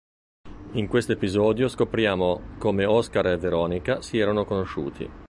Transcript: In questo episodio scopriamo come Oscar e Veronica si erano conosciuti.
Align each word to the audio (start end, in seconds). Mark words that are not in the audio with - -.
In 0.71 0.87
questo 0.87 1.11
episodio 1.11 1.67
scopriamo 1.67 2.55
come 2.57 2.85
Oscar 2.85 3.27
e 3.27 3.37
Veronica 3.37 4.01
si 4.01 4.17
erano 4.17 4.45
conosciuti. 4.45 5.07